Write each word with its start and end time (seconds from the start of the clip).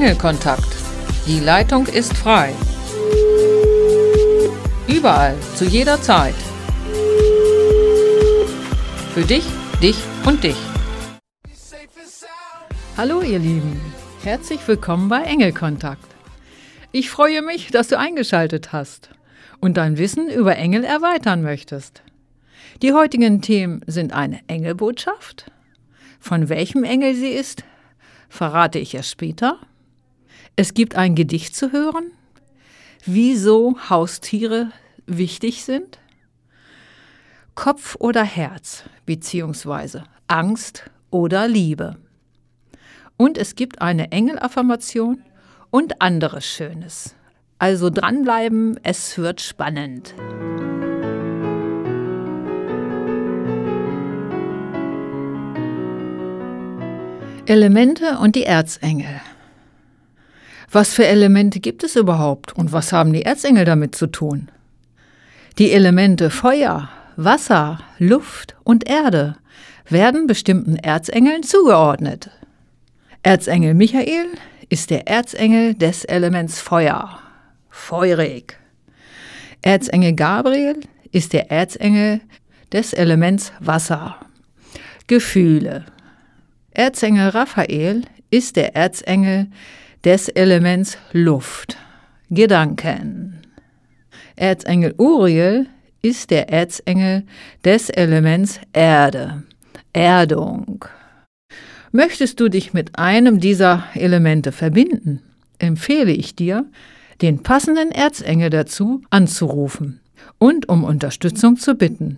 Engelkontakt. 0.00 0.76
Die 1.26 1.40
Leitung 1.40 1.86
ist 1.86 2.16
frei. 2.16 2.54
Überall, 4.86 5.36
zu 5.56 5.64
jeder 5.64 6.00
Zeit. 6.00 6.36
Für 9.12 9.22
dich, 9.22 9.44
dich 9.82 9.96
und 10.24 10.44
dich. 10.44 10.56
Hallo 12.96 13.22
ihr 13.22 13.40
Lieben, 13.40 13.80
herzlich 14.22 14.60
willkommen 14.68 15.08
bei 15.08 15.22
Engelkontakt. 15.22 16.06
Ich 16.92 17.10
freue 17.10 17.42
mich, 17.42 17.72
dass 17.72 17.88
du 17.88 17.98
eingeschaltet 17.98 18.72
hast 18.72 19.10
und 19.58 19.76
dein 19.78 19.98
Wissen 19.98 20.30
über 20.30 20.54
Engel 20.54 20.84
erweitern 20.84 21.42
möchtest. 21.42 22.04
Die 22.82 22.92
heutigen 22.92 23.42
Themen 23.42 23.80
sind 23.88 24.12
eine 24.12 24.38
Engelbotschaft. 24.46 25.50
Von 26.20 26.48
welchem 26.48 26.84
Engel 26.84 27.16
sie 27.16 27.32
ist, 27.32 27.64
verrate 28.28 28.78
ich 28.78 28.94
erst 28.94 29.10
später. 29.10 29.58
Es 30.60 30.74
gibt 30.74 30.96
ein 30.96 31.14
Gedicht 31.14 31.54
zu 31.54 31.70
hören, 31.70 32.10
wieso 33.04 33.76
Haustiere 33.90 34.72
wichtig 35.06 35.64
sind. 35.64 36.00
Kopf 37.54 37.94
oder 38.00 38.24
Herz, 38.24 38.82
beziehungsweise 39.06 40.02
Angst 40.26 40.90
oder 41.10 41.46
Liebe. 41.46 41.94
Und 43.16 43.38
es 43.38 43.54
gibt 43.54 43.80
eine 43.80 44.10
Engelaffirmation 44.10 45.22
und 45.70 46.02
anderes 46.02 46.44
Schönes. 46.44 47.14
Also 47.60 47.88
dranbleiben, 47.88 48.80
es 48.82 49.16
wird 49.16 49.40
spannend. 49.40 50.12
Elemente 57.46 58.18
und 58.18 58.34
die 58.34 58.42
Erzengel. 58.42 59.20
Was 60.70 60.92
für 60.92 61.06
Elemente 61.06 61.60
gibt 61.60 61.82
es 61.82 61.96
überhaupt 61.96 62.52
und 62.52 62.72
was 62.72 62.92
haben 62.92 63.12
die 63.12 63.22
Erzengel 63.22 63.64
damit 63.64 63.94
zu 63.94 64.06
tun? 64.06 64.50
Die 65.56 65.72
Elemente 65.72 66.28
Feuer, 66.30 66.90
Wasser, 67.16 67.80
Luft 67.98 68.54
und 68.64 68.88
Erde 68.88 69.36
werden 69.88 70.26
bestimmten 70.26 70.76
Erzengeln 70.76 71.42
zugeordnet. 71.42 72.30
Erzengel 73.22 73.72
Michael 73.72 74.26
ist 74.68 74.90
der 74.90 75.08
Erzengel 75.08 75.74
des 75.74 76.04
Elements 76.04 76.60
Feuer, 76.60 77.18
feurig. 77.70 78.58
Erzengel 79.62 80.12
Gabriel 80.12 80.80
ist 81.10 81.32
der 81.32 81.50
Erzengel 81.50 82.20
des 82.72 82.92
Elements 82.92 83.52
Wasser, 83.60 84.16
Gefühle. 85.06 85.86
Erzengel 86.72 87.30
Raphael 87.30 88.02
ist 88.30 88.56
der 88.56 88.76
Erzengel 88.76 89.48
des 90.08 90.30
Elements 90.30 90.96
Luft, 91.12 91.76
Gedanken. 92.30 93.42
Erzengel 94.36 94.94
Uriel 94.96 95.66
ist 96.00 96.30
der 96.30 96.48
Erzengel 96.48 97.24
des 97.62 97.90
Elements 97.90 98.58
Erde, 98.72 99.42
Erdung. 99.92 100.86
Möchtest 101.92 102.40
du 102.40 102.48
dich 102.48 102.72
mit 102.72 102.98
einem 102.98 103.38
dieser 103.38 103.84
Elemente 103.92 104.50
verbinden, 104.50 105.20
empfehle 105.58 106.12
ich 106.12 106.34
dir, 106.34 106.64
den 107.20 107.42
passenden 107.42 107.90
Erzengel 107.90 108.48
dazu 108.48 109.02
anzurufen 109.10 110.00
und 110.38 110.70
um 110.70 110.84
Unterstützung 110.84 111.58
zu 111.58 111.74
bitten. 111.74 112.16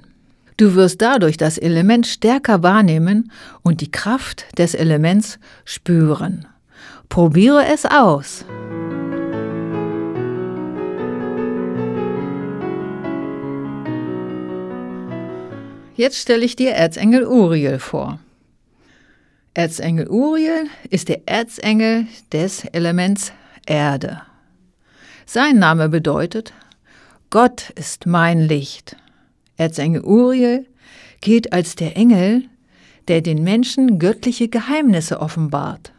Du 0.59 0.77
wirst 0.77 1.03
dadurch 1.03 1.39
das 1.39 1.59
Element 1.59 2.07
stärker 2.07 2.63
wahrnehmen 2.63 3.33
und 3.63 3.81
die 3.81 3.91
Kraft 3.91 4.47
des 4.59 4.77
Elements 4.77 5.41
spüren. 5.65 6.47
Probiere 7.11 7.67
es 7.67 7.85
aus. 7.87 8.45
Jetzt 15.97 16.19
stelle 16.19 16.45
ich 16.45 16.55
dir 16.55 16.71
Erzengel 16.71 17.27
Uriel 17.27 17.81
vor. 17.81 18.21
Erzengel 19.55 20.09
Uriel 20.09 20.69
ist 20.89 21.09
der 21.09 21.23
Erzengel 21.27 22.07
des 22.31 22.65
Elements 22.67 23.33
Erde. 23.67 24.23
Sein 25.27 25.59
Name 25.59 25.89
bedeutet, 25.89 26.53
Gott 27.31 27.71
ist 27.71 28.07
mein 28.07 28.39
Licht. 28.41 28.97
Erzengel 29.57 30.05
Uriel 30.05 30.65
geht 31.21 31.53
als 31.53 31.75
der 31.75 31.97
Engel, 31.97 32.45
der 33.09 33.21
den 33.21 33.43
Menschen 33.43 33.99
göttliche 33.99 34.47
Geheimnisse 34.47 35.21
offenbart. 35.21 35.93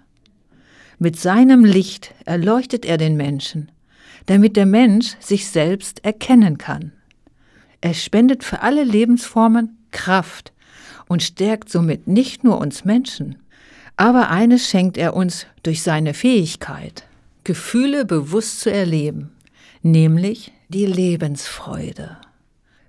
Mit 1.04 1.20
seinem 1.20 1.66
Licht 1.66 2.14
erleuchtet 2.26 2.86
er 2.86 3.00
den 3.00 3.18
Menschen, 3.18 3.72
damit 4.28 4.56
der 4.56 4.68
Mensch 4.68 5.16
sich 5.20 5.48
selbst 5.48 6.06
erkennen 6.06 6.60
kann. 6.60 6.92
Er 7.82 7.96
spendet 7.96 8.44
für 8.44 8.62
alle 8.62 8.84
Lebensformen 8.84 9.80
Kraft 9.90 10.54
und 11.08 11.24
stärkt 11.24 11.72
somit 11.72 12.06
nicht 12.08 12.44
nur 12.44 12.60
uns 12.60 12.86
Menschen, 12.86 13.38
aber 13.98 14.30
eines 14.30 14.70
schenkt 14.70 14.96
er 14.96 15.16
uns 15.16 15.48
durch 15.64 15.82
seine 15.82 16.14
Fähigkeit, 16.14 17.04
Gefühle 17.46 18.06
bewusst 18.06 18.60
zu 18.60 18.72
erleben, 18.72 19.32
nämlich 19.82 20.52
die 20.70 20.86
Lebensfreude. 20.86 22.18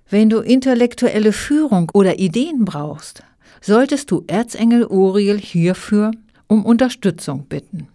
Wenn 0.07 0.29
du 0.29 0.41
intellektuelle 0.41 1.33
Führung 1.33 1.89
oder 1.95 2.19
Ideen 2.19 2.63
brauchst, 2.63 3.23
solltest 3.59 4.11
du 4.11 4.23
Erzengel 4.27 4.85
Uriel 4.85 5.39
hierfür 5.39 6.11
um 6.45 6.63
Unterstützung 6.63 7.47
bitten. 7.47 7.87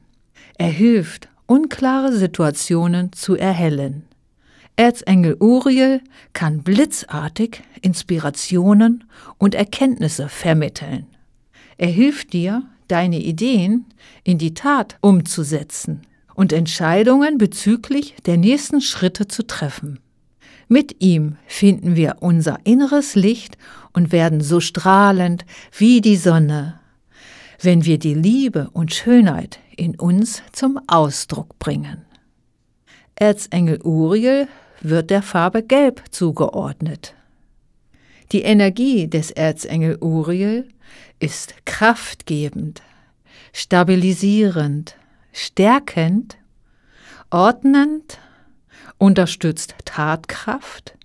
Er 0.59 0.71
hilft, 0.71 1.29
unklare 1.47 2.13
Situationen 2.13 3.13
zu 3.13 3.37
erhellen. 3.37 4.03
Erzengel 4.75 5.37
Uriel 5.39 6.01
kann 6.33 6.63
blitzartig 6.65 7.63
Inspirationen 7.81 9.05
und 9.39 9.55
Erkenntnisse 9.55 10.29
vermitteln. 10.29 11.07
Er 11.79 11.89
hilft 11.89 12.33
dir, 12.33 12.65
deine 12.89 13.21
Ideen 13.21 13.87
in 14.25 14.39
die 14.39 14.55
Tat 14.55 14.99
umzusetzen 15.01 16.03
und 16.35 16.53
Entscheidungen 16.53 17.39
bezüglich 17.39 18.17
der 18.27 18.37
nächsten 18.37 18.81
Schritte 18.81 19.29
zu 19.29 19.47
treffen. 19.47 20.01
Mit 20.67 20.97
ihm 21.01 21.37
finden 21.47 21.95
wir 21.95 22.17
unser 22.21 22.59
inneres 22.65 23.15
Licht 23.15 23.59
und 23.93 24.11
werden 24.11 24.41
so 24.41 24.59
strahlend 24.59 25.45
wie 25.77 26.01
die 26.01 26.17
Sonne, 26.17 26.81
wenn 27.61 27.85
wir 27.85 27.99
die 27.99 28.15
Liebe 28.15 28.71
und 28.73 28.95
Schönheit 28.95 29.59
in 29.77 29.99
uns 29.99 30.43
zum 30.53 30.81
Ausdruck 30.87 31.59
bringen. 31.59 32.05
Erzengel 33.17 33.81
Uriel 33.83 34.49
wird 34.81 35.11
der 35.11 35.23
Farbe 35.23 35.63
Gelb 35.63 36.03
zugeordnet. 36.11 37.15
Die 38.31 38.43
Energie 38.43 39.09
des 39.09 39.31
Erzengel 39.31 39.99
Uriel 40.01 40.69
ist 41.19 41.55
kraftgebend, 41.65 42.83
stabilisierend, 43.53 44.97
stärkend, 45.33 46.37
ordnend, 47.31 48.19
unterstützt 48.99 49.75
Tatkraft, 49.85 50.97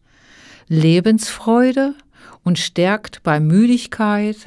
Lebensfreude 0.67 1.95
und 2.43 2.59
stärkt 2.59 3.23
bei 3.23 3.39
Müdigkeit, 3.39 4.37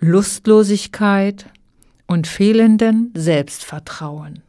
Lustlosigkeit 0.00 1.46
und 2.06 2.28
fehlenden 2.28 3.12
Selbstvertrauen. 3.14 4.42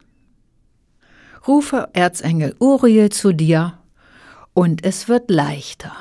Rufe 1.47 1.89
Erzengel 1.93 2.55
Uriel 2.59 3.09
zu 3.09 3.33
dir 3.33 3.79
und 4.53 4.85
es 4.85 5.07
wird 5.07 5.31
leichter. 5.31 5.91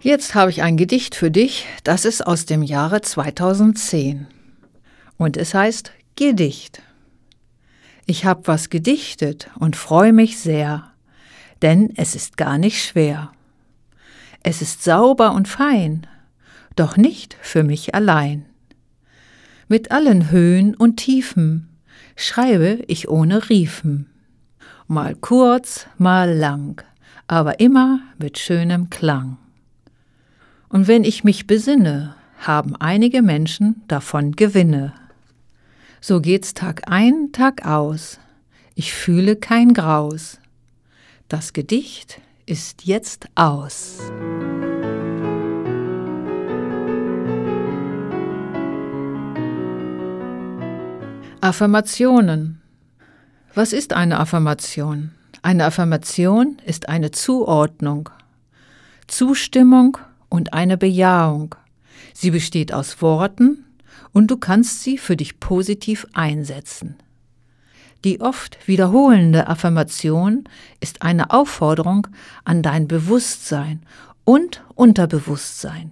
Jetzt 0.00 0.34
habe 0.34 0.50
ich 0.50 0.62
ein 0.62 0.76
Gedicht 0.76 1.14
für 1.14 1.30
dich, 1.30 1.66
das 1.84 2.04
ist 2.04 2.26
aus 2.26 2.44
dem 2.44 2.62
Jahre 2.62 3.00
2010. 3.00 4.26
Und 5.16 5.38
es 5.38 5.54
heißt 5.54 5.92
Gedicht. 6.16 6.82
Ich 8.04 8.26
habe 8.26 8.42
was 8.44 8.68
gedichtet 8.68 9.50
und 9.58 9.74
freue 9.74 10.12
mich 10.12 10.38
sehr, 10.38 10.92
denn 11.62 11.92
es 11.96 12.14
ist 12.14 12.36
gar 12.36 12.58
nicht 12.58 12.82
schwer. 12.82 13.32
Es 14.42 14.62
ist 14.62 14.82
sauber 14.82 15.32
und 15.32 15.48
fein, 15.48 16.06
doch 16.76 16.96
nicht 16.96 17.36
für 17.40 17.64
mich 17.64 17.94
allein. 17.94 18.46
Mit 19.68 19.90
allen 19.90 20.30
Höhen 20.30 20.74
und 20.74 20.96
Tiefen 20.96 21.68
schreibe 22.16 22.82
ich 22.86 23.08
ohne 23.08 23.48
Riefen. 23.50 24.08
Mal 24.86 25.14
kurz, 25.14 25.86
mal 25.98 26.32
lang, 26.32 26.82
aber 27.26 27.60
immer 27.60 28.00
mit 28.18 28.38
schönem 28.38 28.88
Klang. 28.88 29.36
Und 30.68 30.88
wenn 30.88 31.04
ich 31.04 31.24
mich 31.24 31.46
besinne, 31.46 32.14
haben 32.38 32.76
einige 32.76 33.22
Menschen 33.22 33.82
davon 33.88 34.32
Gewinne. 34.32 34.94
So 36.00 36.20
geht's 36.20 36.54
Tag 36.54 36.82
ein, 36.86 37.30
Tag 37.32 37.66
aus. 37.66 38.20
Ich 38.74 38.92
fühle 38.92 39.36
kein 39.36 39.74
Graus. 39.74 40.38
Das 41.28 41.52
Gedicht 41.52 42.22
ist 42.46 42.86
jetzt 42.86 43.28
aus. 43.34 43.98
Affirmationen. 51.42 52.62
Was 53.52 53.74
ist 53.74 53.92
eine 53.92 54.18
Affirmation? 54.20 55.10
Eine 55.42 55.66
Affirmation 55.66 56.56
ist 56.64 56.88
eine 56.88 57.10
Zuordnung, 57.10 58.08
Zustimmung 59.06 59.98
und 60.30 60.54
eine 60.54 60.78
Bejahung. 60.78 61.54
Sie 62.14 62.30
besteht 62.30 62.72
aus 62.72 63.02
Worten 63.02 63.66
und 64.14 64.30
du 64.30 64.38
kannst 64.38 64.82
sie 64.82 64.96
für 64.96 65.18
dich 65.18 65.40
positiv 65.40 66.06
einsetzen. 66.14 66.96
Die 68.04 68.20
oft 68.20 68.68
wiederholende 68.68 69.48
Affirmation 69.48 70.44
ist 70.80 71.02
eine 71.02 71.30
Aufforderung 71.30 72.06
an 72.44 72.62
dein 72.62 72.86
Bewusstsein 72.86 73.82
und 74.24 74.62
Unterbewusstsein, 74.74 75.90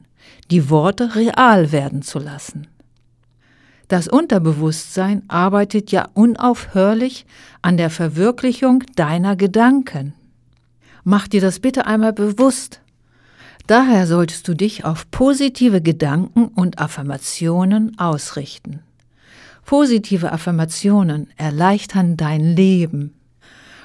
die 0.51 0.71
Worte 0.71 1.17
real 1.17 1.73
werden 1.73 2.03
zu 2.03 2.19
lassen. 2.19 2.69
Das 3.89 4.09
Unterbewusstsein 4.09 5.23
arbeitet 5.29 5.93
ja 5.93 6.09
unaufhörlich 6.15 7.25
an 7.63 7.77
der 7.77 7.91
Verwirklichung 7.91 8.83
deiner 8.97 9.37
Gedanken. 9.37 10.15
Mach 11.05 11.29
dir 11.29 11.41
das 11.41 11.61
bitte 11.61 11.87
einmal 11.87 12.13
bewusst. 12.13 12.81
Daher 13.69 14.07
solltest 14.07 14.47
du 14.49 14.55
dich 14.55 14.85
auf 14.85 15.11
positive 15.11 15.81
Gedanken 15.81 16.47
und 16.47 16.79
Affirmationen 16.79 17.99
ausrichten. 17.99 18.81
Positive 19.67 20.31
Affirmationen 20.31 21.29
erleichtern 21.37 22.17
dein 22.17 22.55
Leben. 22.55 23.15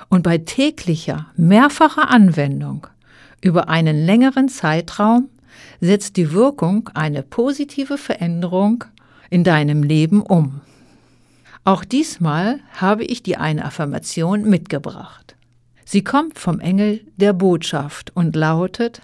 Und 0.10 0.22
bei 0.22 0.38
täglicher, 0.38 1.26
mehrfacher 1.36 2.10
Anwendung 2.10 2.86
über 3.42 3.68
einen 3.68 4.06
längeren 4.06 4.48
Zeitraum 4.48 5.30
setzt 5.80 6.18
die 6.18 6.34
Wirkung 6.34 6.90
eine 6.94 7.24
positive 7.24 7.98
Veränderung 7.98 8.84
in 9.32 9.44
deinem 9.44 9.82
Leben 9.82 10.22
um. 10.22 10.62
Auch 11.64 11.84
diesmal 11.84 12.60
habe 12.74 13.04
ich 13.04 13.24
dir 13.24 13.42
eine 13.42 13.66
Affirmation 13.66 14.48
mitgebracht. 14.48 15.36
Sie 15.84 16.04
kommt 16.04 16.38
vom 16.38 16.60
Engel 16.60 17.02
der 17.18 17.34
Botschaft 17.34 18.16
und 18.16 18.36
lautet, 18.36 19.02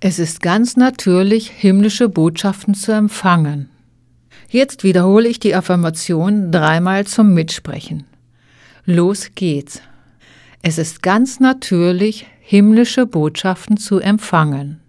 es 0.00 0.18
ist 0.18 0.42
ganz 0.42 0.76
natürlich, 0.76 1.50
himmlische 1.50 2.08
Botschaften 2.08 2.74
zu 2.74 2.92
empfangen. 2.92 3.70
Jetzt 4.50 4.82
wiederhole 4.82 5.28
ich 5.28 5.38
die 5.38 5.54
Affirmation 5.54 6.50
dreimal 6.50 7.06
zum 7.06 7.34
Mitsprechen. 7.34 8.06
Los 8.86 9.30
geht's. 9.34 9.82
Es 10.62 10.78
ist 10.78 11.02
ganz 11.02 11.38
natürlich, 11.38 12.26
himmlische 12.40 13.06
Botschaften 13.06 13.76
zu 13.76 13.98
empfangen. 13.98 14.80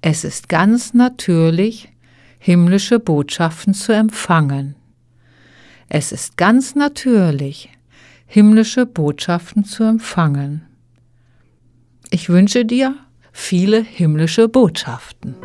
Es 0.00 0.24
ist 0.24 0.48
ganz 0.48 0.94
natürlich, 0.94 1.92
himmlische 2.40 2.98
Botschaften 2.98 3.72
zu 3.72 3.92
empfangen. 3.92 4.74
Es 5.88 6.10
ist 6.10 6.36
ganz 6.36 6.74
natürlich, 6.74 7.70
himmlische 8.26 8.84
Botschaften 8.84 9.64
zu 9.64 9.84
empfangen. 9.84 10.66
Ich 12.10 12.28
wünsche 12.28 12.64
dir 12.64 12.96
viele 13.32 13.80
himmlische 13.80 14.48
Botschaften. 14.48 15.36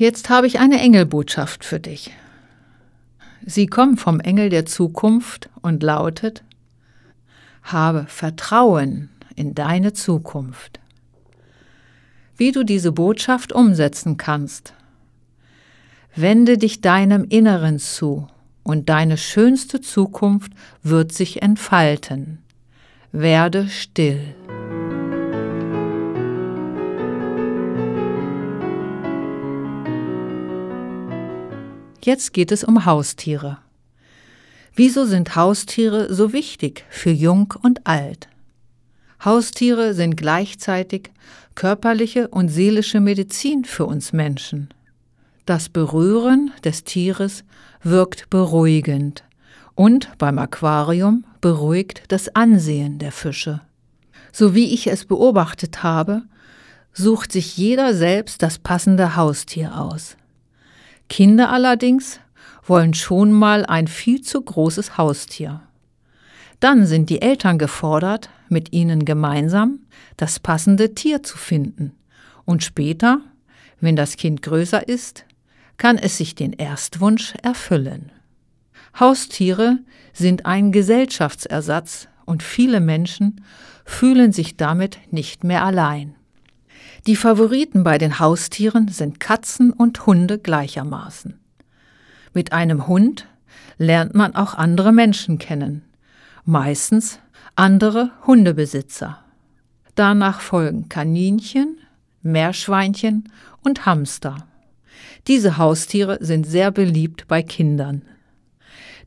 Jetzt 0.00 0.30
habe 0.30 0.46
ich 0.46 0.60
eine 0.60 0.80
Engelbotschaft 0.80 1.62
für 1.62 1.78
dich. 1.78 2.10
Sie 3.44 3.66
kommt 3.66 4.00
vom 4.00 4.18
Engel 4.18 4.48
der 4.48 4.64
Zukunft 4.64 5.50
und 5.60 5.82
lautet, 5.82 6.42
habe 7.64 8.06
Vertrauen 8.08 9.10
in 9.36 9.54
deine 9.54 9.92
Zukunft. 9.92 10.80
Wie 12.34 12.50
du 12.50 12.64
diese 12.64 12.92
Botschaft 12.92 13.52
umsetzen 13.52 14.16
kannst. 14.16 14.72
Wende 16.16 16.56
dich 16.56 16.80
deinem 16.80 17.24
Inneren 17.24 17.78
zu 17.78 18.26
und 18.62 18.88
deine 18.88 19.18
schönste 19.18 19.82
Zukunft 19.82 20.54
wird 20.82 21.12
sich 21.12 21.42
entfalten. 21.42 22.38
Werde 23.12 23.68
still. 23.68 24.34
Jetzt 32.02 32.32
geht 32.32 32.52
es 32.52 32.64
um 32.64 32.86
Haustiere. 32.86 33.58
Wieso 34.74 35.04
sind 35.04 35.36
Haustiere 35.36 36.12
so 36.14 36.32
wichtig 36.32 36.84
für 36.88 37.10
Jung 37.10 37.54
und 37.62 37.86
Alt? 37.86 38.28
Haustiere 39.22 39.92
sind 39.92 40.16
gleichzeitig 40.16 41.10
körperliche 41.54 42.28
und 42.28 42.48
seelische 42.48 43.00
Medizin 43.00 43.64
für 43.64 43.84
uns 43.84 44.12
Menschen. 44.12 44.72
Das 45.44 45.68
Berühren 45.68 46.52
des 46.64 46.84
Tieres 46.84 47.44
wirkt 47.82 48.30
beruhigend 48.30 49.24
und 49.74 50.10
beim 50.16 50.38
Aquarium 50.38 51.24
beruhigt 51.40 52.04
das 52.08 52.34
Ansehen 52.34 52.98
der 52.98 53.12
Fische. 53.12 53.60
So 54.32 54.54
wie 54.54 54.72
ich 54.72 54.86
es 54.86 55.04
beobachtet 55.04 55.82
habe, 55.82 56.22
sucht 56.92 57.32
sich 57.32 57.56
jeder 57.56 57.94
selbst 57.94 58.42
das 58.42 58.58
passende 58.58 59.16
Haustier 59.16 59.78
aus. 59.78 60.16
Kinder 61.10 61.50
allerdings 61.50 62.20
wollen 62.64 62.94
schon 62.94 63.32
mal 63.32 63.66
ein 63.66 63.88
viel 63.88 64.22
zu 64.22 64.40
großes 64.40 64.96
Haustier. 64.96 65.60
Dann 66.60 66.86
sind 66.86 67.10
die 67.10 67.20
Eltern 67.20 67.58
gefordert, 67.58 68.30
mit 68.48 68.72
ihnen 68.72 69.04
gemeinsam 69.04 69.80
das 70.16 70.38
passende 70.38 70.94
Tier 70.94 71.22
zu 71.22 71.36
finden. 71.36 71.92
Und 72.44 72.62
später, 72.62 73.20
wenn 73.80 73.96
das 73.96 74.16
Kind 74.16 74.42
größer 74.42 74.86
ist, 74.86 75.24
kann 75.78 75.98
es 75.98 76.16
sich 76.16 76.36
den 76.36 76.52
Erstwunsch 76.52 77.34
erfüllen. 77.42 78.12
Haustiere 78.98 79.78
sind 80.12 80.46
ein 80.46 80.70
Gesellschaftsersatz 80.70 82.06
und 82.24 82.42
viele 82.44 82.80
Menschen 82.80 83.44
fühlen 83.84 84.30
sich 84.30 84.56
damit 84.56 84.98
nicht 85.10 85.42
mehr 85.42 85.64
allein. 85.64 86.14
Die 87.06 87.16
Favoriten 87.16 87.82
bei 87.82 87.98
den 87.98 88.18
Haustieren 88.18 88.88
sind 88.88 89.20
Katzen 89.20 89.72
und 89.72 90.06
Hunde 90.06 90.38
gleichermaßen. 90.38 91.38
Mit 92.34 92.52
einem 92.52 92.86
Hund 92.86 93.26
lernt 93.78 94.14
man 94.14 94.34
auch 94.34 94.54
andere 94.54 94.92
Menschen 94.92 95.38
kennen 95.38 95.82
meistens 96.44 97.20
andere 97.56 98.10
Hundebesitzer. 98.26 99.18
Danach 99.94 100.40
folgen 100.40 100.88
Kaninchen, 100.88 101.78
Meerschweinchen 102.22 103.30
und 103.62 103.86
Hamster. 103.86 104.46
Diese 105.26 105.58
Haustiere 105.58 106.18
sind 106.20 106.46
sehr 106.46 106.70
beliebt 106.70 107.28
bei 107.28 107.42
Kindern. 107.42 108.02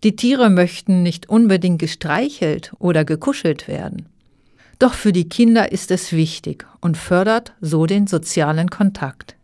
Die 0.03 0.15
Tiere 0.15 0.49
möchten 0.49 1.03
nicht 1.03 1.29
unbedingt 1.29 1.79
gestreichelt 1.79 2.73
oder 2.79 3.05
gekuschelt 3.05 3.67
werden. 3.67 4.07
Doch 4.83 4.95
für 4.95 5.13
die 5.13 5.29
Kinder 5.29 5.71
ist 5.71 5.91
es 5.91 6.11
wichtig 6.11 6.67
und 6.81 6.97
fördert 6.97 7.53
so 7.61 7.85
den 7.85 8.05
sozialen 8.05 8.69
Kontakt. 8.69 9.37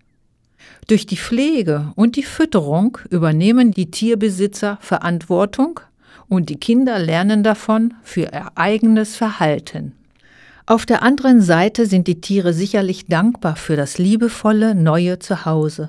Durch 0.90 1.06
die 1.06 1.16
Pflege 1.16 1.94
und 1.96 2.18
die 2.18 2.24
Fütterung 2.24 2.98
übernehmen 3.10 3.72
die 3.72 3.90
Tierbesitzer 3.90 4.78
Verantwortung 4.82 5.80
und 6.28 6.50
die 6.50 6.58
Kinder 6.58 7.00
lernen 7.00 7.42
davon 7.42 7.94
für 8.04 8.24
ihr 8.24 8.52
eigenes 8.56 9.16
Verhalten. 9.16 9.94
Auf 10.66 10.86
der 10.86 11.04
anderen 11.04 11.40
Seite 11.40 11.86
sind 11.86 12.08
die 12.08 12.20
Tiere 12.20 12.52
sicherlich 12.52 13.06
dankbar 13.06 13.56
für 13.56 13.78
das 13.78 13.98
liebevolle 13.98 14.76
neue 14.76 15.20
Zuhause 15.20 15.88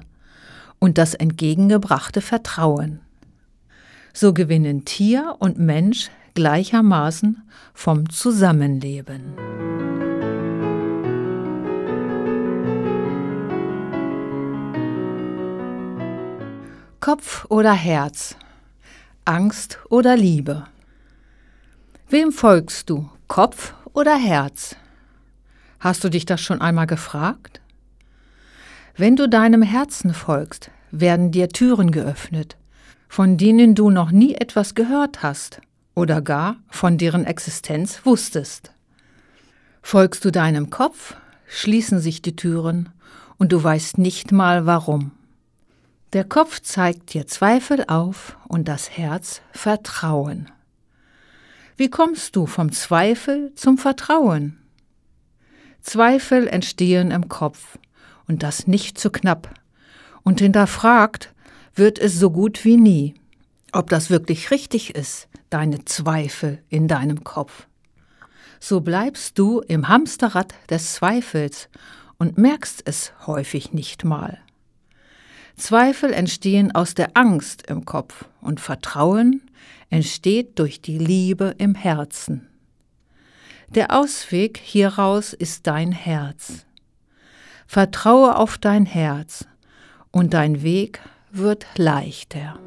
und 0.79 0.97
das 0.97 1.15
entgegengebrachte 1.15 2.21
Vertrauen. 2.21 3.01
So 4.13 4.33
gewinnen 4.33 4.85
Tier 4.85 5.35
und 5.41 5.59
Mensch 5.59 6.09
gleichermaßen 6.35 7.43
vom 7.75 8.11
Zusammenleben. 8.11 9.35
Kopf 17.01 17.47
oder 17.49 17.73
Herz? 17.73 18.37
Angst 19.25 19.79
oder 19.89 20.17
Liebe? 20.17 20.67
Wem 22.09 22.33
folgst 22.33 22.91
du, 22.91 23.09
Kopf 23.27 23.75
oder 23.95 24.17
Herz? 24.17 24.77
Hast 25.79 26.05
du 26.05 26.11
dich 26.11 26.27
das 26.27 26.41
schon 26.41 26.61
einmal 26.61 26.87
gefragt? 26.87 27.61
Wenn 28.97 29.17
du 29.17 29.29
deinem 29.29 29.63
Herzen 29.63 30.13
folgst, 30.13 30.71
werden 30.91 31.31
dir 31.31 31.49
Türen 31.49 31.91
geöffnet, 31.91 32.57
von 33.09 33.39
denen 33.39 33.75
du 33.75 33.89
noch 33.89 34.11
nie 34.11 34.35
etwas 34.35 34.75
gehört 34.75 35.23
hast 35.23 35.63
oder 35.95 36.23
gar 36.23 36.57
von 36.69 36.99
deren 36.99 37.25
Existenz 37.25 38.01
wusstest. 38.05 38.73
Folgst 39.83 40.25
du 40.25 40.31
deinem 40.31 40.71
Kopf, 40.71 41.17
schließen 41.49 42.01
sich 42.01 42.23
die 42.23 42.37
Türen 42.37 42.91
und 43.39 43.53
du 43.53 43.63
weißt 43.63 43.99
nicht 43.99 44.33
mal 44.33 44.67
warum. 44.67 45.13
Der 46.13 46.25
Kopf 46.25 46.61
zeigt 46.61 47.15
dir 47.15 47.27
Zweifel 47.27 47.85
auf 47.87 48.37
und 48.49 48.69
das 48.69 48.91
Herz 48.91 49.43
Vertrauen. 49.53 50.51
Wie 51.77 51.89
kommst 51.89 52.37
du 52.37 52.47
vom 52.47 52.73
Zweifel 52.73 53.55
zum 53.55 53.79
Vertrauen? 53.79 54.59
Zweifel 55.81 56.47
entstehen 56.47 57.11
im 57.11 57.29
Kopf 57.29 57.79
und 58.29 58.43
das 58.43 58.67
nicht 58.67 58.99
zu 58.99 59.11
knapp. 59.11 59.55
Und 60.23 60.41
hinterfragt 60.41 61.33
wird 61.75 61.99
es 61.99 62.19
so 62.19 62.31
gut 62.31 62.65
wie 62.65 62.77
nie, 62.77 63.15
ob 63.73 63.89
das 63.89 64.11
wirklich 64.11 64.51
richtig 64.51 64.95
ist, 64.95 65.29
deine 65.51 65.85
Zweifel 65.85 66.63
in 66.69 66.89
deinem 66.89 67.25
Kopf. 67.25 67.67
So 68.61 68.81
bleibst 68.81 69.39
du 69.39 69.61
im 69.61 69.89
Hamsterrad 69.89 70.55
des 70.69 70.95
Zweifels 70.95 71.69
und 72.19 72.39
merkst 72.39 72.83
es 72.85 73.13
häufig 73.27 73.73
nicht 73.73 74.05
mal. 74.05 74.39
Zweifel 75.57 76.13
entstehen 76.13 76.75
aus 76.75 76.95
der 76.95 77.17
Angst 77.17 77.67
im 77.69 77.85
Kopf 77.85 78.25
und 78.41 78.61
Vertrauen 78.61 79.43
entsteht 79.91 80.59
durch 80.59 80.81
die 80.81 80.99
Liebe 80.99 81.55
im 81.59 81.75
Herzen. 81.75 82.49
Der 83.69 83.93
Ausweg 83.97 84.59
hieraus 84.59 85.33
ist 85.33 85.67
dein 85.67 85.93
Herz. 85.93 86.67
Vertraue 87.67 88.37
auf 88.37 88.59
dein 88.59 88.85
Herz 88.85 89.47
und 90.11 90.35
dein 90.35 90.63
Weg 90.63 91.01
wird 91.31 91.67
leichter. 91.77 92.59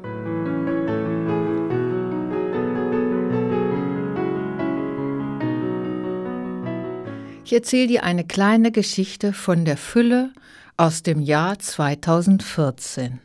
Ich 7.44 7.52
erzähle 7.52 7.88
dir 7.88 8.04
eine 8.04 8.24
kleine 8.24 8.72
Geschichte 8.72 9.34
von 9.34 9.66
der 9.66 9.76
Fülle 9.76 10.32
aus 10.78 11.02
dem 11.02 11.20
Jahr 11.20 11.58
2014. 11.58 13.20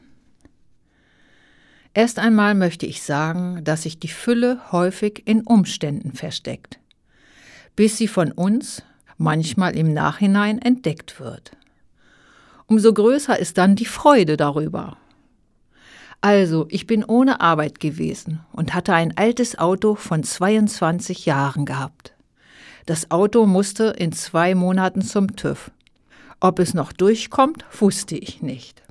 Erst 1.93 2.19
einmal 2.19 2.53
möchte 2.53 2.85
ich 2.85 3.01
sagen, 3.01 3.63
dass 3.63 3.83
sich 3.83 3.97
die 3.97 4.09
Fülle 4.09 4.59
häufig 4.73 5.23
in 5.25 5.43
Umständen 5.43 6.11
versteckt, 6.11 6.79
bis 7.77 7.95
sie 7.95 8.09
von 8.09 8.33
uns 8.33 8.83
manchmal 9.17 9.77
im 9.77 9.93
Nachhinein 9.93 10.61
entdeckt 10.61 11.21
wird. 11.21 11.53
Umso 12.67 12.93
größer 12.93 13.39
ist 13.39 13.57
dann 13.57 13.77
die 13.77 13.85
Freude 13.85 14.35
darüber. 14.35 14.97
Also, 16.19 16.67
ich 16.69 16.88
bin 16.88 17.05
ohne 17.05 17.39
Arbeit 17.39 17.79
gewesen 17.79 18.41
und 18.51 18.73
hatte 18.73 18.93
ein 18.93 19.15
altes 19.15 19.57
Auto 19.57 19.95
von 19.95 20.23
22 20.23 21.25
Jahren 21.25 21.65
gehabt. 21.65 22.13
Das 22.89 23.12
Auto 23.12 23.46
musste 23.46 23.93
in 24.00 24.13
zwei 24.13 24.55
Monaten 24.55 25.03
zum 25.03 25.36
TÜV. 25.36 25.69
Ob 26.39 26.58
es 26.58 26.74
noch 26.74 26.91
durchkommt, 26.91 27.63
wusste 27.79 28.15
ich 28.15 28.41
nicht. 28.41 28.81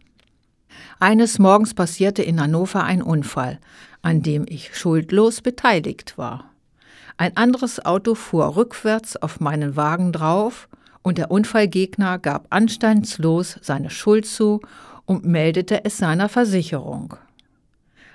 Eines 1.00 1.40
Morgens 1.40 1.74
passierte 1.74 2.22
in 2.22 2.40
Hannover 2.40 2.84
ein 2.84 3.02
Unfall, 3.02 3.58
an 4.00 4.22
dem 4.22 4.46
ich 4.48 4.76
schuldlos 4.76 5.40
beteiligt 5.40 6.16
war. 6.16 6.52
Ein 7.16 7.36
anderes 7.36 7.84
Auto 7.84 8.14
fuhr 8.14 8.54
rückwärts 8.54 9.16
auf 9.16 9.40
meinen 9.40 9.74
Wagen 9.74 10.12
drauf 10.12 10.68
und 11.02 11.18
der 11.18 11.32
Unfallgegner 11.32 12.20
gab 12.20 12.46
anstandslos 12.50 13.58
seine 13.62 13.90
Schuld 13.90 14.26
zu 14.26 14.60
und 15.06 15.24
meldete 15.24 15.84
es 15.84 15.98
seiner 15.98 16.28
Versicherung. 16.28 17.16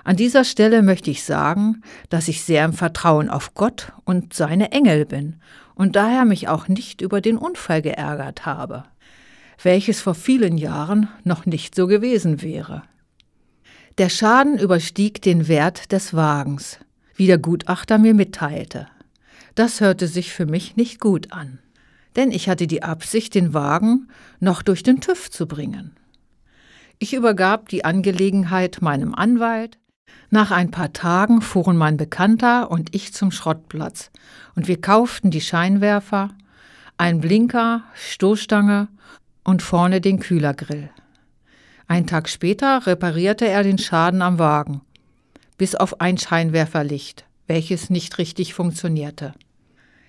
An 0.05 0.15
dieser 0.15 0.45
Stelle 0.45 0.81
möchte 0.81 1.11
ich 1.11 1.23
sagen, 1.23 1.81
dass 2.09 2.29
ich 2.29 2.43
sehr 2.43 2.63
im 2.63 2.73
Vertrauen 2.73 3.29
auf 3.29 3.53
Gott 3.53 3.91
und 4.05 4.33
seine 4.33 4.71
Engel 4.71 5.05
bin 5.05 5.41
und 5.75 5.95
daher 5.95 6.25
mich 6.25 6.47
auch 6.47 6.67
nicht 6.67 7.01
über 7.01 7.21
den 7.21 7.37
Unfall 7.37 7.81
geärgert 7.81 8.45
habe, 8.45 8.83
welches 9.61 10.01
vor 10.01 10.15
vielen 10.15 10.57
Jahren 10.57 11.09
noch 11.23 11.45
nicht 11.45 11.75
so 11.75 11.87
gewesen 11.87 12.41
wäre. 12.41 12.83
Der 13.97 14.09
Schaden 14.09 14.57
überstieg 14.57 15.21
den 15.21 15.47
Wert 15.47 15.91
des 15.91 16.13
Wagens, 16.13 16.79
wie 17.15 17.27
der 17.27 17.37
Gutachter 17.37 17.97
mir 17.97 18.13
mitteilte. 18.13 18.87
Das 19.55 19.81
hörte 19.81 20.07
sich 20.07 20.33
für 20.33 20.47
mich 20.47 20.75
nicht 20.75 20.99
gut 20.99 21.31
an, 21.31 21.59
denn 22.15 22.31
ich 22.31 22.49
hatte 22.49 22.65
die 22.65 22.81
Absicht, 22.81 23.35
den 23.35 23.53
Wagen 23.53 24.07
noch 24.39 24.63
durch 24.63 24.81
den 24.81 24.99
TÜV 24.99 25.29
zu 25.29 25.47
bringen. 25.47 25.95
Ich 26.97 27.13
übergab 27.13 27.69
die 27.69 27.85
Angelegenheit 27.85 28.81
meinem 28.81 29.13
Anwalt, 29.13 29.77
nach 30.33 30.49
ein 30.49 30.71
paar 30.71 30.93
Tagen 30.93 31.41
fuhren 31.41 31.77
mein 31.77 31.95
Bekannter 31.95 32.71
und 32.71 32.95
ich 32.95 33.13
zum 33.13 33.31
Schrottplatz 33.31 34.09
und 34.55 34.67
wir 34.67 34.81
kauften 34.81 35.29
die 35.29 35.41
Scheinwerfer, 35.41 36.29
ein 36.97 37.21
Blinker, 37.21 37.83
Stoßstange 37.93 38.87
und 39.43 39.61
vorne 39.61 40.01
den 40.01 40.19
Kühlergrill. 40.19 40.89
Ein 41.87 42.07
Tag 42.07 42.29
später 42.29 42.87
reparierte 42.87 43.47
er 43.47 43.61
den 43.61 43.77
Schaden 43.77 44.23
am 44.23 44.39
Wagen, 44.39 44.81
bis 45.59 45.75
auf 45.75 46.01
ein 46.01 46.17
Scheinwerferlicht, 46.17 47.25
welches 47.45 47.91
nicht 47.91 48.17
richtig 48.17 48.55
funktionierte. 48.55 49.33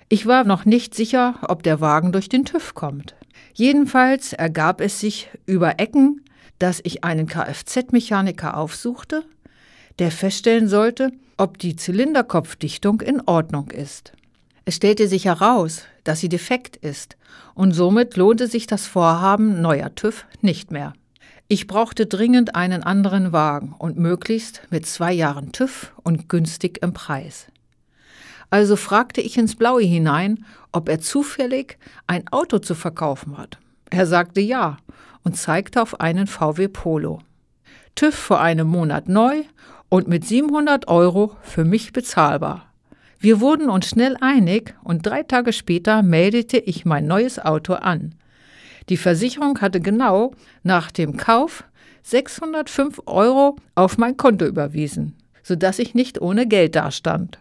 Ich 0.08 0.26
war 0.26 0.44
noch 0.44 0.64
nicht 0.64 0.94
sicher, 0.94 1.40
ob 1.48 1.62
der 1.62 1.82
Wagen 1.82 2.12
durch 2.12 2.30
den 2.30 2.46
TÜV 2.46 2.72
kommt. 2.74 3.14
Jedenfalls 3.52 4.32
ergab 4.32 4.80
es 4.80 5.00
sich 5.00 5.28
über 5.44 5.78
Ecken, 5.78 6.22
dass 6.58 6.80
ich 6.82 7.04
einen 7.04 7.26
Kfz-Mechaniker 7.26 8.56
aufsuchte 8.56 9.24
der 9.98 10.10
feststellen 10.10 10.68
sollte, 10.68 11.10
ob 11.36 11.58
die 11.58 11.76
Zylinderkopfdichtung 11.76 13.00
in 13.00 13.20
Ordnung 13.26 13.70
ist. 13.70 14.12
Es 14.64 14.76
stellte 14.76 15.08
sich 15.08 15.26
heraus, 15.26 15.82
dass 16.04 16.20
sie 16.20 16.28
defekt 16.28 16.76
ist, 16.76 17.16
und 17.54 17.72
somit 17.72 18.16
lohnte 18.16 18.46
sich 18.46 18.66
das 18.66 18.86
Vorhaben 18.86 19.60
neuer 19.60 19.94
TÜV 19.94 20.26
nicht 20.40 20.70
mehr. 20.70 20.94
Ich 21.46 21.66
brauchte 21.66 22.06
dringend 22.06 22.54
einen 22.54 22.82
anderen 22.82 23.32
Wagen 23.32 23.74
und 23.78 23.98
möglichst 23.98 24.62
mit 24.70 24.86
zwei 24.86 25.12
Jahren 25.12 25.52
TÜV 25.52 25.92
und 26.02 26.28
günstig 26.28 26.82
im 26.82 26.94
Preis. 26.94 27.48
Also 28.48 28.76
fragte 28.76 29.20
ich 29.20 29.36
ins 29.36 29.56
Blaue 29.56 29.82
hinein, 29.82 30.44
ob 30.72 30.88
er 30.88 31.00
zufällig 31.00 31.78
ein 32.06 32.26
Auto 32.28 32.58
zu 32.58 32.74
verkaufen 32.74 33.36
hat. 33.36 33.58
Er 33.90 34.06
sagte 34.06 34.40
ja 34.40 34.78
und 35.22 35.36
zeigte 35.36 35.82
auf 35.82 36.00
einen 36.00 36.26
VW 36.26 36.68
Polo. 36.68 37.20
TÜV 37.94 38.14
vor 38.14 38.40
einem 38.40 38.68
Monat 38.68 39.08
neu 39.08 39.42
und 39.88 40.08
mit 40.08 40.24
700 40.26 40.88
Euro 40.88 41.36
für 41.42 41.64
mich 41.64 41.92
bezahlbar. 41.92 42.72
Wir 43.18 43.40
wurden 43.40 43.70
uns 43.70 43.88
schnell 43.88 44.16
einig 44.20 44.74
und 44.84 45.06
drei 45.06 45.22
Tage 45.22 45.52
später 45.52 46.02
meldete 46.02 46.58
ich 46.58 46.84
mein 46.84 47.06
neues 47.06 47.38
Auto 47.38 47.74
an. 47.74 48.14
Die 48.90 48.98
Versicherung 48.98 49.60
hatte 49.60 49.80
genau 49.80 50.32
nach 50.62 50.90
dem 50.90 51.16
Kauf 51.16 51.64
605 52.02 53.00
Euro 53.06 53.56
auf 53.74 53.96
mein 53.96 54.18
Konto 54.18 54.44
überwiesen, 54.44 55.16
sodass 55.42 55.78
ich 55.78 55.94
nicht 55.94 56.20
ohne 56.20 56.46
Geld 56.46 56.76
dastand. 56.76 57.38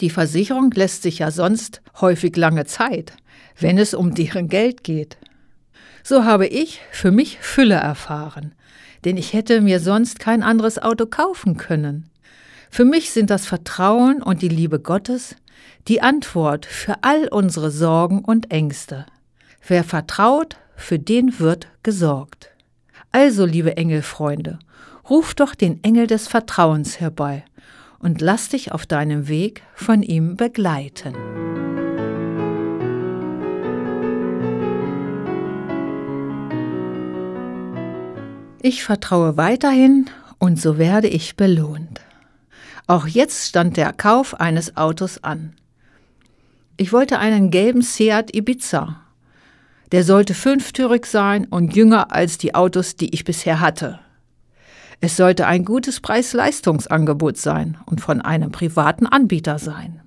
Die 0.00 0.10
Versicherung 0.10 0.70
lässt 0.70 1.02
sich 1.02 1.18
ja 1.18 1.30
sonst 1.30 1.82
häufig 2.00 2.36
lange 2.36 2.64
Zeit, 2.64 3.12
wenn 3.58 3.78
es 3.78 3.94
um 3.94 4.14
deren 4.14 4.48
Geld 4.48 4.84
geht. 4.84 5.16
So 6.04 6.24
habe 6.24 6.46
ich 6.46 6.80
für 6.90 7.10
mich 7.10 7.38
Fülle 7.40 7.74
erfahren, 7.74 8.54
denn 9.04 9.16
ich 9.16 9.32
hätte 9.32 9.60
mir 9.60 9.80
sonst 9.80 10.18
kein 10.18 10.42
anderes 10.42 10.78
Auto 10.78 11.06
kaufen 11.06 11.56
können. 11.56 12.10
Für 12.70 12.84
mich 12.84 13.10
sind 13.10 13.30
das 13.30 13.46
Vertrauen 13.46 14.22
und 14.22 14.42
die 14.42 14.48
Liebe 14.48 14.80
Gottes 14.80 15.36
die 15.88 16.00
Antwort 16.00 16.66
für 16.66 16.96
all 17.02 17.28
unsere 17.28 17.70
Sorgen 17.70 18.20
und 18.20 18.50
Ängste. 18.50 19.06
Wer 19.66 19.84
vertraut, 19.84 20.56
für 20.76 20.98
den 20.98 21.38
wird 21.38 21.68
gesorgt. 21.82 22.50
Also, 23.12 23.44
liebe 23.44 23.76
Engelfreunde, 23.76 24.58
ruf 25.08 25.34
doch 25.34 25.54
den 25.54 25.82
Engel 25.84 26.06
des 26.06 26.26
Vertrauens 26.26 27.00
herbei 27.00 27.44
und 27.98 28.20
lass 28.20 28.48
dich 28.48 28.72
auf 28.72 28.86
deinem 28.86 29.28
Weg 29.28 29.62
von 29.74 30.02
ihm 30.02 30.36
begleiten. 30.36 31.14
Ich 38.66 38.82
vertraue 38.82 39.36
weiterhin 39.36 40.08
und 40.38 40.58
so 40.58 40.78
werde 40.78 41.06
ich 41.06 41.36
belohnt. 41.36 42.00
Auch 42.86 43.06
jetzt 43.06 43.46
stand 43.46 43.76
der 43.76 43.92
Kauf 43.92 44.40
eines 44.40 44.78
Autos 44.78 45.22
an. 45.22 45.52
Ich 46.78 46.90
wollte 46.90 47.18
einen 47.18 47.50
gelben 47.50 47.82
Seat 47.82 48.34
Ibiza. 48.34 49.02
Der 49.92 50.02
sollte 50.02 50.32
fünftürig 50.32 51.04
sein 51.04 51.44
und 51.44 51.76
jünger 51.76 52.10
als 52.10 52.38
die 52.38 52.54
Autos, 52.54 52.96
die 52.96 53.14
ich 53.14 53.24
bisher 53.24 53.60
hatte. 53.60 54.00
Es 55.02 55.18
sollte 55.18 55.46
ein 55.46 55.66
gutes 55.66 56.00
Preis-Leistungsangebot 56.00 57.36
sein 57.36 57.76
und 57.84 58.00
von 58.00 58.22
einem 58.22 58.50
privaten 58.50 59.04
Anbieter 59.04 59.58
sein. 59.58 60.00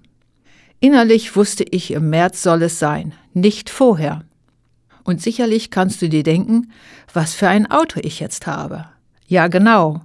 Innerlich 0.79 1.35
wusste 1.35 1.63
ich, 1.63 1.91
im 1.91 2.09
März 2.09 2.41
soll 2.41 2.63
es 2.63 2.79
sein, 2.79 3.13
nicht 3.35 3.69
vorher. 3.69 4.23
Und 5.07 5.21
sicherlich 5.21 5.71
kannst 5.71 6.01
du 6.01 6.09
dir 6.09 6.21
denken, 6.21 6.69
was 7.13 7.33
für 7.33 7.47
ein 7.47 7.71
Auto 7.71 8.01
ich 8.03 8.19
jetzt 8.19 8.45
habe. 8.45 8.87
Ja, 9.25 9.47
genau, 9.47 10.01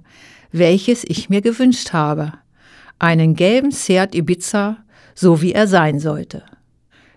welches 0.53 1.03
ich 1.03 1.29
mir 1.29 1.41
gewünscht 1.41 1.91
habe. 1.91 2.31
Einen 2.99 3.35
gelben 3.35 3.71
Seat 3.71 4.15
Ibiza, 4.15 4.77
so 5.13 5.41
wie 5.41 5.51
er 5.51 5.67
sein 5.67 5.99
sollte. 5.99 6.43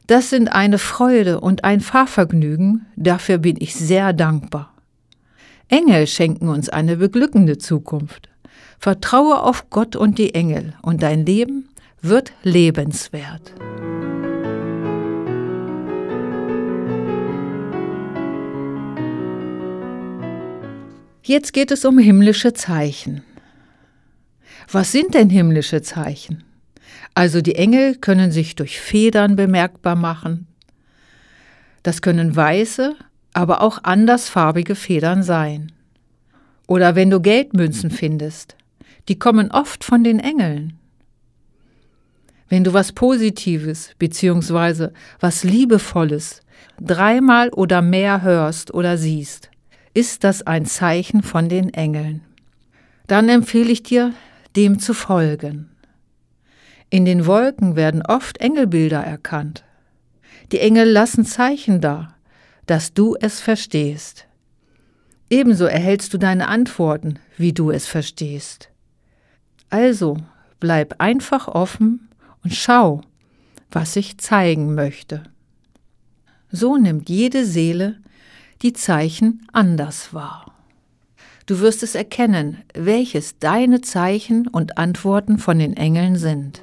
Das 0.08 0.30
sind 0.30 0.48
eine 0.48 0.78
Freude 0.78 1.38
und 1.38 1.62
ein 1.62 1.80
Fahrvergnügen, 1.80 2.86
dafür 2.96 3.38
bin 3.38 3.54
ich 3.60 3.76
sehr 3.76 4.12
dankbar. 4.12 4.74
Engel 5.68 6.08
schenken 6.08 6.48
uns 6.48 6.68
eine 6.68 6.96
beglückende 6.96 7.56
Zukunft. 7.56 8.28
Vertraue 8.80 9.40
auf 9.42 9.70
Gott 9.70 9.94
und 9.94 10.18
die 10.18 10.34
Engel, 10.34 10.74
und 10.82 11.04
dein 11.04 11.24
Leben 11.24 11.68
wird 12.02 12.32
lebenswert. 12.42 13.52
Jetzt 21.26 21.52
geht 21.52 21.72
es 21.72 21.84
um 21.84 21.98
himmlische 21.98 22.52
Zeichen. 22.52 23.24
Was 24.70 24.92
sind 24.92 25.14
denn 25.14 25.28
himmlische 25.28 25.82
Zeichen? 25.82 26.44
Also 27.14 27.40
die 27.40 27.56
Engel 27.56 27.96
können 27.96 28.30
sich 28.30 28.54
durch 28.54 28.78
Federn 28.78 29.34
bemerkbar 29.34 29.96
machen. 29.96 30.46
Das 31.82 32.00
können 32.00 32.36
weiße, 32.36 32.94
aber 33.32 33.60
auch 33.60 33.82
andersfarbige 33.82 34.76
Federn 34.76 35.24
sein. 35.24 35.72
Oder 36.68 36.94
wenn 36.94 37.10
du 37.10 37.20
Geldmünzen 37.20 37.90
findest, 37.90 38.54
die 39.08 39.18
kommen 39.18 39.50
oft 39.50 39.82
von 39.82 40.04
den 40.04 40.20
Engeln. 40.20 40.78
Wenn 42.48 42.62
du 42.62 42.72
was 42.72 42.92
Positives 42.92 43.96
bzw. 43.98 44.90
was 45.18 45.42
Liebevolles 45.42 46.42
dreimal 46.80 47.48
oder 47.48 47.82
mehr 47.82 48.22
hörst 48.22 48.72
oder 48.72 48.96
siehst, 48.96 49.50
ist 49.96 50.24
das 50.24 50.42
ein 50.42 50.66
Zeichen 50.66 51.22
von 51.22 51.48
den 51.48 51.72
Engeln. 51.72 52.20
Dann 53.06 53.30
empfehle 53.30 53.72
ich 53.72 53.82
dir, 53.82 54.12
dem 54.54 54.78
zu 54.78 54.92
folgen. 54.92 55.70
In 56.90 57.06
den 57.06 57.24
Wolken 57.24 57.76
werden 57.76 58.02
oft 58.02 58.36
Engelbilder 58.36 59.00
erkannt. 59.00 59.64
Die 60.52 60.60
Engel 60.60 60.90
lassen 60.90 61.24
Zeichen 61.24 61.80
da, 61.80 62.14
dass 62.66 62.92
du 62.92 63.16
es 63.18 63.40
verstehst. 63.40 64.26
Ebenso 65.30 65.64
erhältst 65.64 66.12
du 66.12 66.18
deine 66.18 66.48
Antworten, 66.48 67.18
wie 67.38 67.54
du 67.54 67.70
es 67.70 67.86
verstehst. 67.86 68.68
Also 69.70 70.18
bleib 70.60 71.00
einfach 71.00 71.48
offen 71.48 72.10
und 72.44 72.54
schau, 72.54 73.00
was 73.70 73.96
ich 73.96 74.18
zeigen 74.18 74.74
möchte. 74.74 75.22
So 76.50 76.76
nimmt 76.76 77.08
jede 77.08 77.46
Seele 77.46 77.96
die 78.62 78.72
Zeichen 78.72 79.46
anders 79.52 80.14
wahr. 80.14 80.46
Du 81.46 81.60
wirst 81.60 81.82
es 81.82 81.94
erkennen, 81.94 82.62
welches 82.74 83.38
deine 83.38 83.80
Zeichen 83.80 84.48
und 84.48 84.78
Antworten 84.78 85.38
von 85.38 85.58
den 85.58 85.76
Engeln 85.76 86.16
sind. 86.16 86.62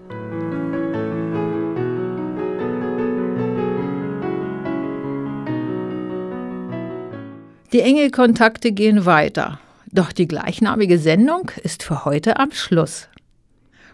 Die 7.72 7.82
Engelkontakte 7.82 8.72
gehen 8.72 9.06
weiter, 9.06 9.60
doch 9.92 10.12
die 10.12 10.28
gleichnamige 10.28 11.00
Sendung 11.00 11.50
ist 11.64 11.82
für 11.82 12.06
heute 12.06 12.38
am 12.38 12.52
Schluss. 12.52 13.08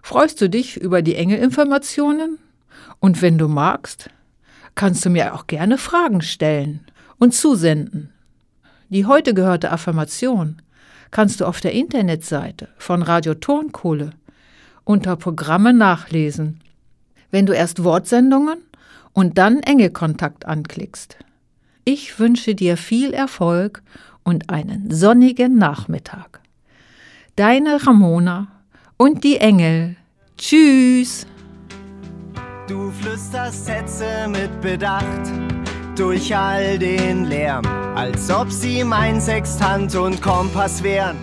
Freust 0.01 0.41
du 0.41 0.49
dich 0.49 0.77
über 0.77 1.01
die 1.01 1.15
Engelinformationen? 1.15 2.39
Und 2.99 3.21
wenn 3.21 3.37
du 3.37 3.47
magst, 3.47 4.09
kannst 4.75 5.05
du 5.05 5.09
mir 5.09 5.33
auch 5.35 5.47
gerne 5.47 5.77
Fragen 5.77 6.21
stellen 6.21 6.85
und 7.19 7.33
zusenden. 7.33 8.11
Die 8.89 9.05
heute 9.05 9.33
gehörte 9.33 9.71
Affirmation 9.71 10.61
kannst 11.11 11.41
du 11.41 11.45
auf 11.45 11.59
der 11.61 11.73
Internetseite 11.73 12.69
von 12.77 13.01
Radio 13.03 13.35
Tonkohle 13.35 14.11
unter 14.83 15.15
Programme 15.15 15.73
nachlesen, 15.73 16.61
wenn 17.29 17.45
du 17.45 17.53
erst 17.53 17.83
Wortsendungen 17.83 18.59
und 19.13 19.37
dann 19.37 19.59
Engelkontakt 19.59 20.45
anklickst. 20.45 21.17
Ich 21.85 22.19
wünsche 22.19 22.55
dir 22.55 22.77
viel 22.77 23.13
Erfolg 23.13 23.83
und 24.23 24.49
einen 24.49 24.91
sonnigen 24.91 25.57
Nachmittag. 25.57 26.41
Deine 27.35 27.85
Ramona 27.85 28.47
und 28.97 29.23
die 29.23 29.37
Engel. 29.37 29.95
Tschüss. 30.37 31.25
Du 32.67 32.91
flüsterst 32.91 33.65
Sätze 33.65 34.27
mit 34.27 34.61
Bedacht 34.61 35.31
durch 35.99 36.33
all 36.33 36.79
den 36.79 37.25
Lärm, 37.25 37.65
als 37.93 38.31
ob 38.31 38.49
sie 38.49 38.85
mein 38.85 39.19
Sextant 39.19 39.93
und 39.95 40.21
Kompass 40.21 40.81
wären. 40.81 41.17